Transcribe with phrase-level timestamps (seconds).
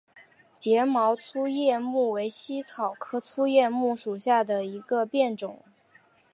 [0.57, 5.61] 睫毛粗叶木为茜草科粗叶木属下的一个变种。